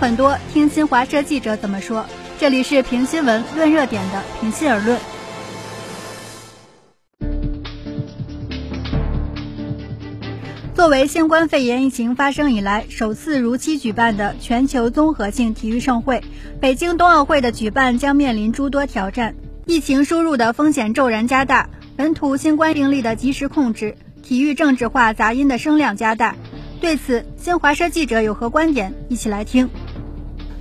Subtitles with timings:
[0.00, 2.06] 很多，听新华社记者怎么说。
[2.38, 4.98] 这里是评新闻、论热点的平心而论。
[10.74, 16.24] 作为新冠肺炎疫情发生以来首次如期举办的全球综合性体育盛会，
[16.62, 19.34] 北京冬奥会的举办将面临诸多挑战。
[19.66, 26.34] 疫情输入的风险骤然加大，本土新冠病例的及时控制，体育政治化杂音的声量加大。
[26.80, 28.94] 对此，新华社记者有何观点？
[29.10, 29.68] 一起来听。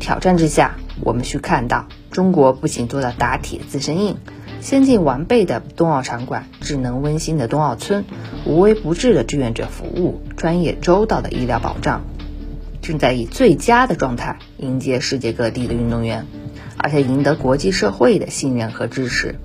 [0.00, 4.16] 挑战之下，我们需看到中国不仅做到打铁自身硬。
[4.60, 8.04] 先进完备的冬奥场馆、智能温馨的冬奥村、
[8.44, 12.02] 无微不至的志愿者服务、专业周到的医疗保障，
[12.82, 16.26] 正在以最佳的状态迎接世界各地的运动员，
[16.76, 19.36] 而且赢得国际社会的信任和支持。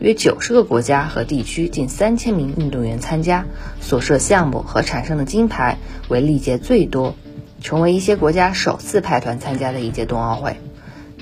[0.00, 3.46] 约九十个国家和地区，近三千名运动员参加，
[3.80, 5.78] 所设项目和产生的金牌
[6.08, 7.14] 为历届最多，
[7.64, 10.58] 成为一些国家首次派团参加的一届冬奥会。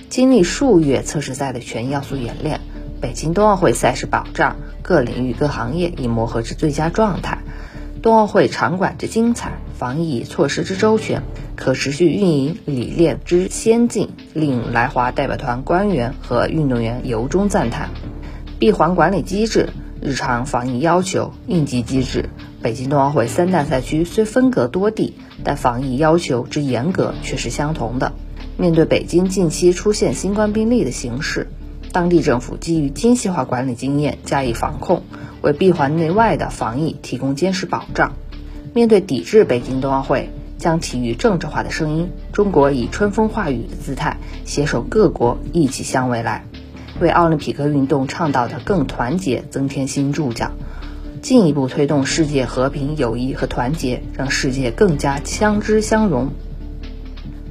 [0.09, 2.61] 经历数月测试赛的全要素演练。
[3.01, 7.39] 北京冬奥会赛事保障各领域各行业已磨合至最佳状态，
[8.03, 11.23] 冬奥会场馆之精彩，防疫措施之周全，
[11.55, 17.91] 可持续运营理念之先进，令来华代表团官员和运动员由衷赞叹。
[18.59, 19.69] 闭环管理机制、
[20.03, 22.28] 日常防疫要求、应急机制，
[22.61, 28.12] 北京冬奥会三大赛区虽分隔多地，但防疫要求之严格却是相同的。
[28.56, 31.47] 面对北京近期出现新冠病例的形势。
[31.92, 35.03] 当地政府基于精细化管理经验加以防控，
[35.41, 38.12] 为闭环内外的防疫提供坚实保障。
[38.75, 46.44] 面对抵制北京冬奥会、将体育政治化的声音，中国以春风化雨的姿态，携手各国一起向未来，
[47.03, 50.53] 为奥林匹克运动倡导的更团结增添新注脚，
[51.20, 56.31] 进一步推动世界和平、友谊和团结，让世界更加相知相融。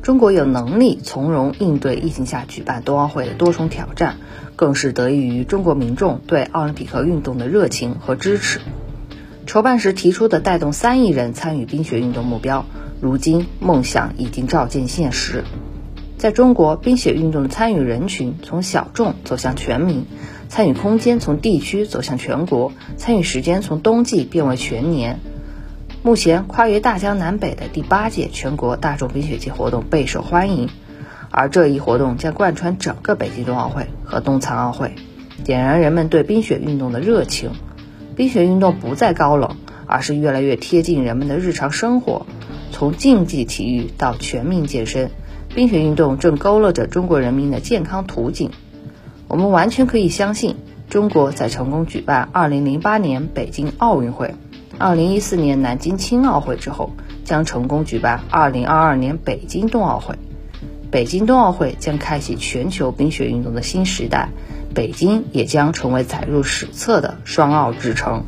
[0.02, 4.16] 中国有能力从容应对疫情下举办冬奥会的多重挑战，
[4.56, 8.62] 更是得益于中国民众对奥林匹克运动的热情和支持。
[9.46, 12.66] 筹办时提出的带动三亿人参与冰雪运动目标，
[13.02, 15.44] 如今梦想已经照进现实。
[16.22, 20.06] 在中国，冰雪运动的参与人群从小众走向全民，
[20.50, 25.20] 参与空间从地区走向全国，参与时间从冬季变为全年。
[26.04, 30.70] 目前，跨越大江南北的第八届全国大众冰雪节活动备受欢迎，
[31.32, 34.94] 而这一活动将贯穿整个北京冬奥会和冬残奥会，
[35.44, 37.50] 点燃人们对冰雪运动的热情。
[38.16, 39.58] 冰雪运动不再高冷，
[39.88, 42.28] 而是越来越贴近人们的日常生活。
[42.72, 45.10] 从竞技体育到全民健身，
[45.54, 48.52] 冰雪运动正勾勒着中国人民的健康图景。
[49.28, 50.56] 我们完全可以相信，
[50.90, 54.34] 中国在成功举办2008年北京奥运会。
[54.78, 56.92] 二零一四年南京青奥会之后，
[57.26, 60.16] 将成功举办二零二二年北京冬奥会。
[60.90, 64.30] 北京冬奥会将开启全球冰雪运动的新时代，
[64.74, 68.24] 北京也将成为载入史册的双奥之城。